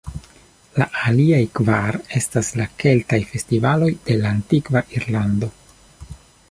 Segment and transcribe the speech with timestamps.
[0.81, 5.57] La aliaj kvar estas la "keltaj" festivaloj de la antikva Irlando.